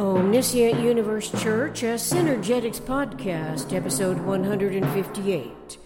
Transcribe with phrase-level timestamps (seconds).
[0.00, 5.76] Omniscient Universe Church, a Synergetics podcast, episode 158,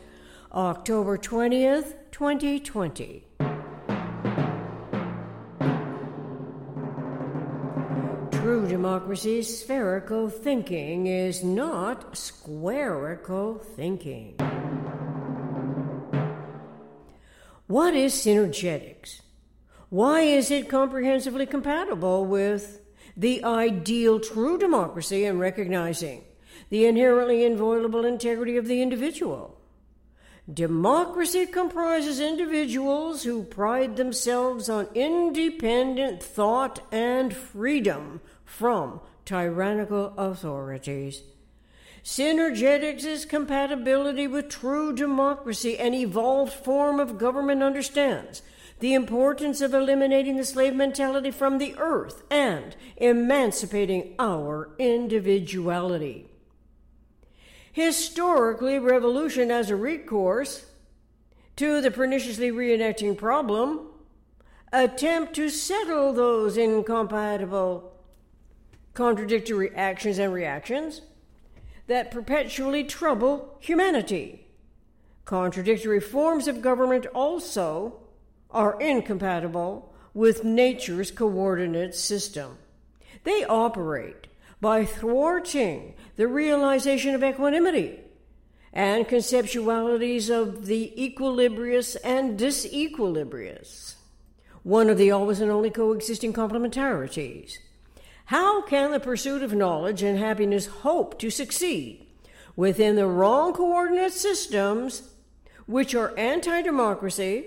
[0.53, 3.27] October 20th, 2020.
[8.31, 14.37] True democracy, spherical thinking is not squarical thinking.
[17.67, 19.23] What is synergetics?
[19.89, 22.84] Why is it comprehensively compatible with
[23.17, 26.25] the ideal true democracy and recognizing
[26.71, 29.59] the inherently inviolable integrity of the individual.
[30.53, 41.23] Democracy comprises individuals who pride themselves on independent thought and freedom from tyrannical authorities.
[42.05, 48.43] Synergetics is compatibility with true democracy, an evolved form of government understands
[48.81, 56.29] the importance of eliminating the slave mentality from the earth and emancipating our individuality.
[57.73, 60.67] Historically, revolution as a recourse
[61.57, 63.89] to the perniciously reenacting problem
[64.73, 67.93] attempt to settle those incompatible
[68.93, 71.01] contradictory actions and reactions
[71.87, 74.47] that perpetually trouble humanity.
[75.25, 78.04] Contradictory forms of government also
[78.55, 82.57] are incompatible with nature's coordinate system.
[83.25, 84.29] They operate
[84.61, 88.01] by thwarting the realization of equanimity
[88.73, 93.95] and conceptualities of the equilibrious and disequilibrious,
[94.63, 97.59] one of the always and only coexisting complementarities.
[98.27, 102.07] How can the pursuit of knowledge and happiness hope to succeed
[102.57, 105.11] within the wrong coordinate systems,
[105.67, 107.47] which are anti democracy,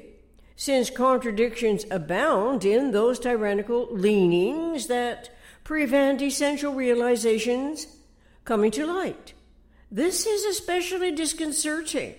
[0.57, 5.29] since contradictions abound in those tyrannical leanings that
[5.63, 7.85] prevent essential realizations
[8.43, 9.33] coming to light.
[9.91, 12.15] This is especially disconcerting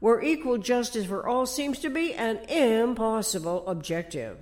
[0.00, 4.38] where equal justice for all seems to be an impossible objective.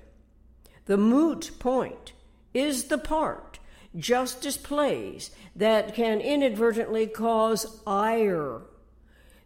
[0.87, 2.13] The moot point
[2.55, 3.59] is the part
[3.95, 8.63] justice plays that can inadvertently cause ire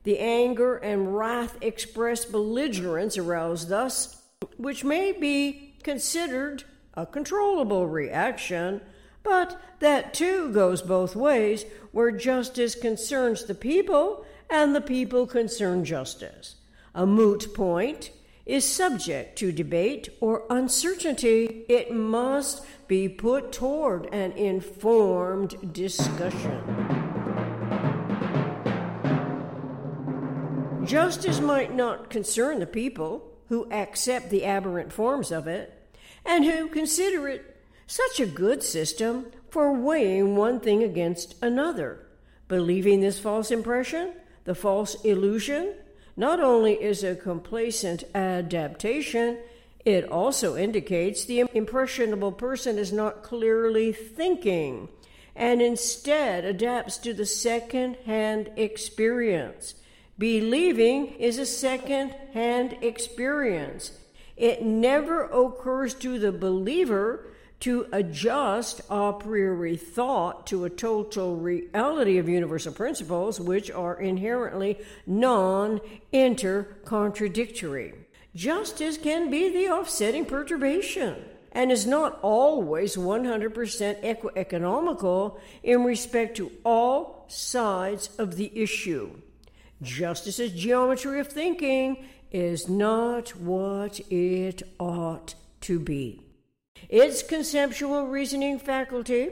[0.08, 4.22] the anger and wrath expressed belligerence aroused thus,
[4.56, 6.64] which may be considered
[6.94, 8.80] a controllable reaction,
[9.22, 15.84] but that too goes both ways, where justice concerns the people and the people concern
[15.84, 16.54] justice.
[16.94, 18.10] A moot point
[18.46, 21.66] is subject to debate or uncertainty.
[21.68, 26.87] It must be put toward an informed discussion.
[30.88, 35.70] Justice might not concern the people who accept the aberrant forms of it
[36.24, 42.06] and who consider it such a good system for weighing one thing against another.
[42.48, 45.74] Believing this false impression, the false illusion,
[46.16, 49.36] not only is a complacent adaptation,
[49.84, 54.88] it also indicates the impressionable person is not clearly thinking
[55.36, 59.74] and instead adapts to the second hand experience
[60.18, 63.92] Believing is a second hand experience.
[64.36, 67.26] It never occurs to the believer
[67.60, 74.78] to adjust a priori thought to a total reality of universal principles, which are inherently
[75.06, 75.80] non
[76.12, 77.94] intercontradictory.
[78.34, 81.16] Justice can be the offsetting perturbation
[81.52, 89.10] and is not always 100% eco-economical in respect to all sides of the issue.
[89.82, 96.22] Justice's geometry of thinking is not what it ought to be.
[96.88, 99.30] Its conceptual reasoning faculty,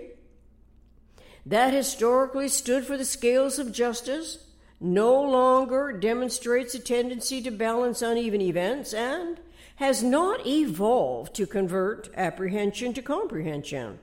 [1.44, 4.38] that historically stood for the scales of justice,
[4.80, 9.40] no longer demonstrates a tendency to balance uneven events and
[9.76, 13.98] has not evolved to convert apprehension to comprehension.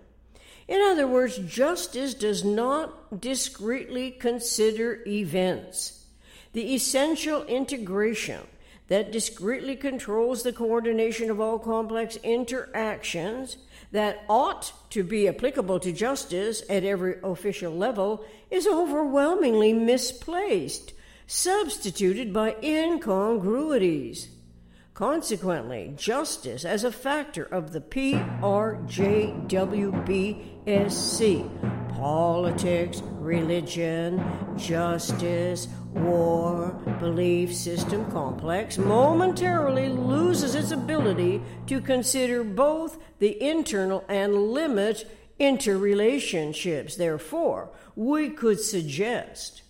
[0.67, 6.02] In other words, justice does not discreetly consider events
[6.53, 8.41] the essential integration
[8.87, 13.57] that discreetly controls the coordination of all complex interactions
[13.91, 20.93] that ought to be applicable to justice at every official level is overwhelmingly misplaced,
[21.27, 24.29] substituted by incongruities.
[24.93, 28.79] Consequently, justice as a factor of the PRJWBSC
[31.95, 34.23] politics, religion,
[34.55, 44.51] justice, war, belief system complex momentarily loses its ability to consider both the internal and
[44.51, 45.09] limit
[45.39, 46.95] interrelationships.
[46.95, 49.61] Therefore, we could suggest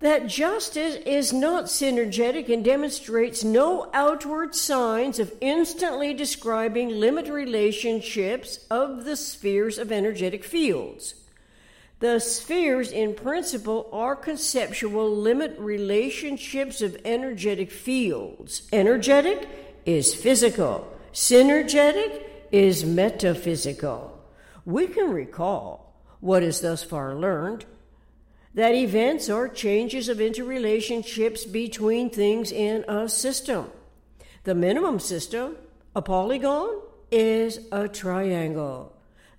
[0.00, 8.66] that justice is not synergetic and demonstrates no outward signs of instantly describing limit relationships
[8.68, 11.14] of the spheres of energetic fields.
[12.02, 18.68] The spheres, in principle, are conceptual limit relationships of energetic fields.
[18.72, 19.48] Energetic
[19.86, 24.20] is physical, synergetic is metaphysical.
[24.64, 27.66] We can recall what is thus far learned
[28.52, 33.70] that events are changes of interrelationships between things in a system.
[34.42, 35.54] The minimum system,
[35.94, 36.80] a polygon,
[37.12, 38.92] is a triangle.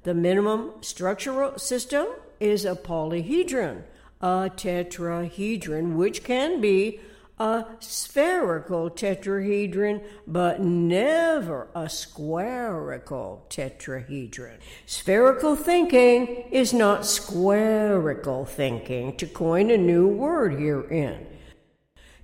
[0.04, 2.07] The minimum structural system
[2.44, 3.84] is a polyhedron,
[4.19, 7.00] a tetrahedron, which can be
[7.40, 14.57] a spherical tetrahedron, but never a squarical tetrahedron.
[14.86, 21.25] Spherical thinking is not squarical thinking, to coin a new word herein.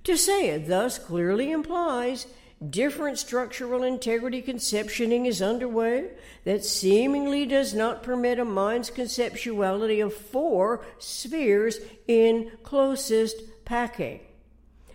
[0.04, 2.26] To say it thus clearly implies
[2.68, 6.10] different structural integrity conceptioning is underway
[6.44, 14.20] that seemingly does not permit a mind's conceptuality of four spheres in closest packing.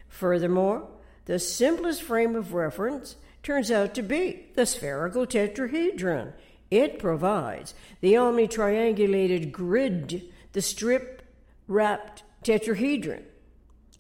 [0.08, 0.88] Furthermore,
[1.26, 6.34] the simplest frame of reference turns out to be the spherical tetrahedron.
[6.70, 10.24] It provides the omni triangulated grid,
[10.54, 11.24] the strip
[11.68, 13.24] wrapped tetrahedron.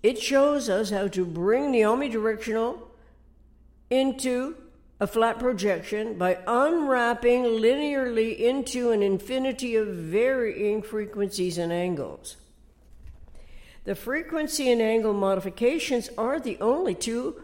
[0.03, 2.84] It shows us how to bring the omnidirectional
[3.89, 4.55] into
[4.99, 12.37] a flat projection by unwrapping linearly into an infinity of varying frequencies and angles.
[13.83, 17.43] The frequency and angle modifications are the only two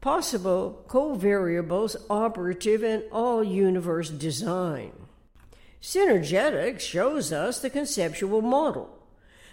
[0.00, 4.92] possible covariables operative in all universe design.
[5.82, 8.98] Synergetics shows us the conceptual model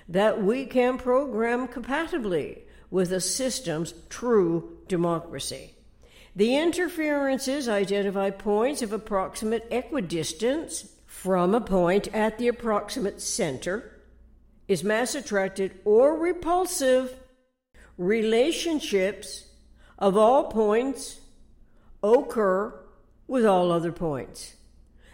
[0.10, 5.74] that we can program compatibly with a system's true democracy.
[6.38, 14.00] The interferences identify points of approximate equidistance from a point at the approximate center
[14.68, 17.16] is mass attracted or repulsive
[17.98, 19.48] relationships
[19.98, 21.20] of all points
[22.04, 22.72] occur
[23.26, 24.54] with all other points.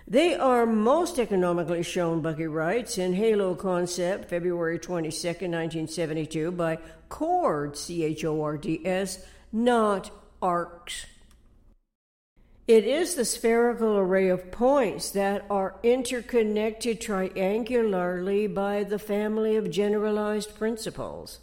[0.06, 7.80] They are most economically shown, Bucky writes, in Halo Concept, February 22, 1972, by chords,
[7.80, 10.12] C H O R D S, not
[10.42, 11.06] arcs.
[12.68, 19.70] It is the spherical array of points that are interconnected triangularly by the family of
[19.70, 21.40] generalized principles.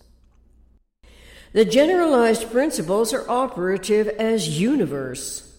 [1.52, 5.58] The generalized principles are operative as universe.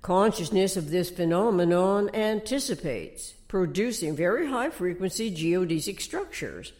[0.00, 6.72] Consciousness of this phenomenon anticipates, producing very high frequency geodesic structures.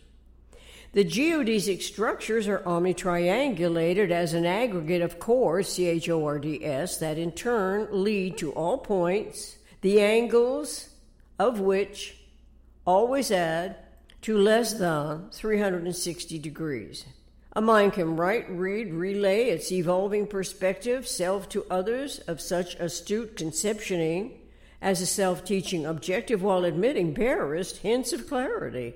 [0.96, 6.64] The geodesic structures are omnitriangulated as an aggregate of chords, C H O R D
[6.64, 10.88] S, that in turn lead to all points, the angles
[11.38, 12.16] of which
[12.86, 13.76] always add
[14.22, 17.04] to less than 360 degrees.
[17.52, 23.36] A mind can write, read, relay its evolving perspective, self to others, of such astute
[23.36, 24.40] conceptioning
[24.80, 28.94] as a self teaching objective while admitting barest hints of clarity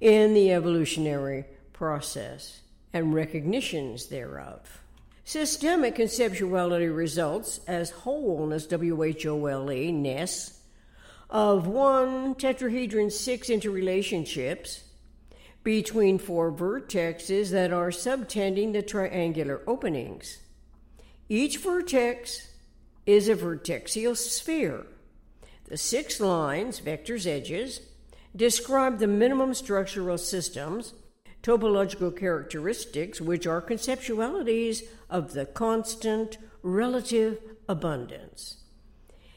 [0.00, 2.60] in the evolutionary process
[2.92, 4.82] and recognitions thereof.
[5.24, 10.60] Systemic conceptuality results as wholeness, W H O L E, ness,
[11.28, 14.82] of one tetrahedron six interrelationships
[15.62, 20.38] between four vertexes that are subtending the triangular openings.
[21.28, 22.48] Each vertex
[23.06, 24.86] is a vertexial sphere.
[25.66, 27.80] The six lines, vectors, edges,
[28.34, 30.94] describe the minimum structural systems,
[31.42, 38.58] topological characteristics, which are conceptualities of the constant relative abundance.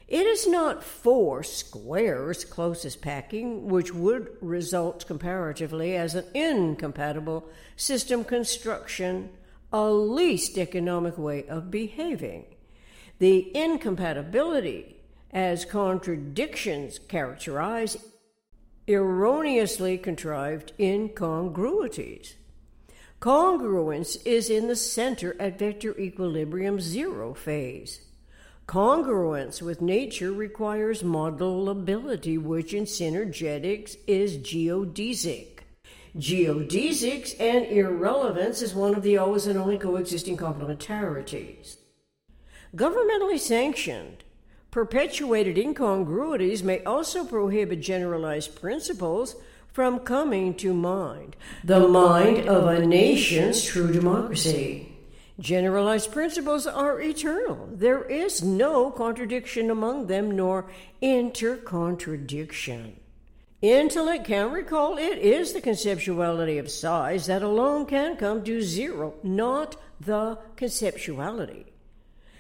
[0.07, 8.23] It is not four squares closest packing, which would result comparatively as an incompatible system
[8.23, 9.29] construction,
[9.71, 12.45] a least economic way of behaving.
[13.17, 14.97] The incompatibility
[15.31, 17.97] as contradictions characterize
[18.87, 22.35] erroneously contrived incongruities.
[23.19, 28.01] Congruence is in the center at vector equilibrium zero phase.
[28.67, 35.59] Congruence with nature requires modelability, which in synergetics is geodesic.
[36.17, 41.77] Geodesics and irrelevance is one of the always and only coexisting complementarities.
[42.75, 44.22] Governmentally sanctioned
[44.73, 49.35] Perpetuated incongruities may also prohibit generalized principles
[49.71, 51.35] from coming to mind.
[51.63, 54.91] The mind of a nation's true democracy.
[55.39, 57.69] Generalized principles are eternal.
[57.71, 60.65] There is no contradiction among them, nor
[61.03, 62.93] intercontradiction.
[63.61, 69.13] Intellect can recall it is the conceptuality of size that alone can come to zero,
[69.21, 71.65] not the conceptuality.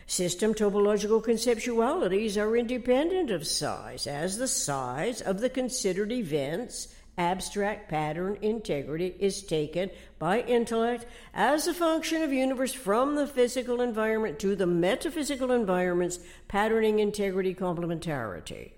[0.05, 7.89] System topological conceptualities are independent of size, as the size of the considered events abstract
[7.89, 14.39] pattern integrity is taken by intellect as a function of universe from the physical environment
[14.39, 18.71] to the metaphysical environment's patterning integrity complementarity.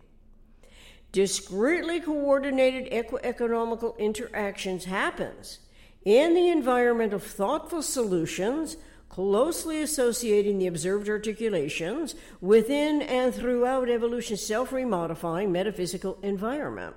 [1.11, 5.59] Discretely coordinated ecoeconomical interactions happens
[6.03, 8.75] in the environment of thoughtful solutions
[9.09, 16.95] closely associating the observed articulations within and throughout evolution's self-remodifying metaphysical environment.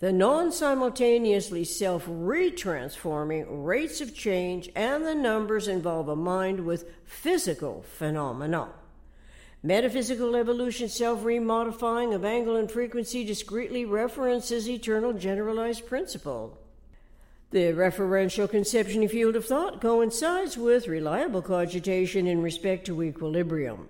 [0.00, 6.90] The non simultaneously self retransforming rates of change and the numbers involve a mind with
[7.04, 8.70] physical phenomena.
[9.62, 16.56] Metaphysical evolution, self remodifying of angle and frequency, discretely references eternal generalized principle.
[17.50, 23.88] The referential conception field of thought coincides with reliable cogitation in respect to equilibrium.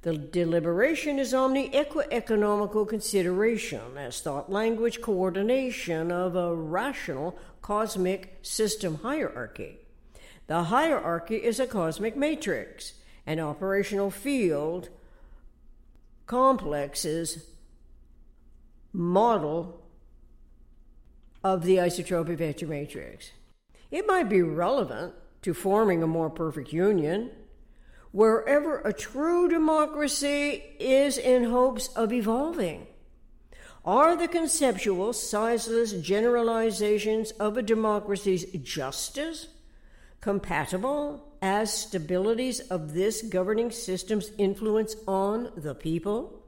[0.00, 8.96] The deliberation is omni economical consideration as thought language coordination of a rational cosmic system
[8.96, 9.78] hierarchy.
[10.46, 12.94] The hierarchy is a cosmic matrix,
[13.26, 14.88] an operational field,
[16.26, 17.46] complexes,
[18.90, 19.83] model
[21.44, 23.30] of the isotropic vector matrix.
[23.90, 27.30] It might be relevant to forming a more perfect union
[28.10, 32.86] wherever a true democracy is in hopes of evolving.
[33.84, 39.48] Are the conceptual, sizeless generalizations of a democracy's justice
[40.22, 46.42] compatible as stabilities of this governing system's influence on the people?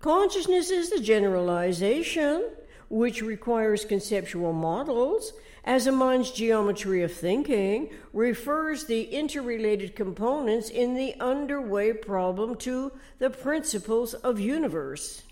[0.00, 2.44] Consciousness is the generalization
[2.88, 5.32] which requires conceptual models
[5.66, 12.92] as a mind's geometry of thinking refers the interrelated components in the underway problem to
[13.18, 15.22] the principles of universe,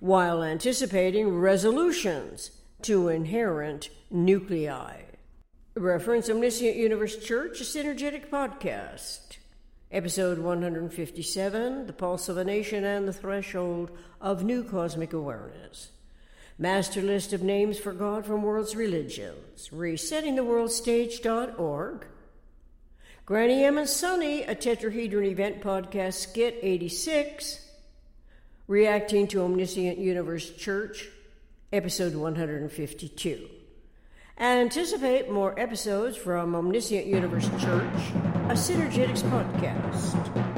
[0.00, 2.50] while anticipating resolutions
[2.82, 5.02] to inherent nuclei.
[5.76, 9.38] Reference Omniscient Universe Church, a synergetic podcast.
[9.90, 15.90] Episode 157 The Pulse of a Nation and the Threshold of New Cosmic Awareness.
[16.56, 22.06] Master List of Names for God from World's Religions, resettingtheworldstage.org.
[23.26, 27.68] Granny M and Suny, a tetrahedron event podcast skit 86,
[28.68, 31.08] reacting to Omniscient Universe Church,
[31.72, 33.48] episode 152.
[34.38, 38.12] Anticipate more episodes from Omniscient Universe Church,
[38.48, 40.53] a Synergetics podcast.